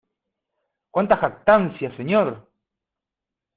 ¡cuánta 0.89 1.15
jactancia, 1.17 1.95
señor! 1.95 2.49